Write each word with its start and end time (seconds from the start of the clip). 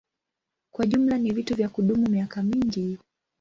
Kwa 0.73 0.85
jumla 0.85 1.17
ni 1.17 1.31
vitu 1.31 1.55
vya 1.55 1.69
kudumu 1.69 2.09
miaka 2.09 2.43
mingi. 2.43 2.97